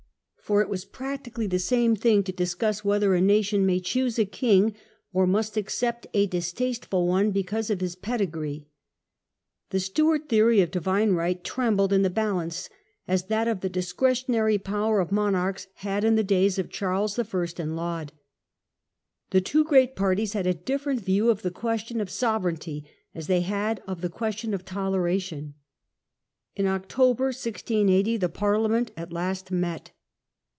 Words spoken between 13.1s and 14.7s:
that of the Discretionary